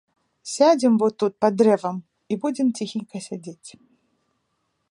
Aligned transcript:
Сядзем 0.51 0.93
во 1.01 1.09
тут, 1.23 1.33
пад 1.43 1.53
дрэвам, 1.61 1.97
і 2.35 2.37
будзем 2.45 2.67
ціхенька 2.79 3.17
сядзець. 3.27 3.69